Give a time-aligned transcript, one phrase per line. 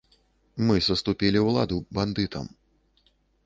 [0.69, 2.45] Мы саступілі ўладу бандытам.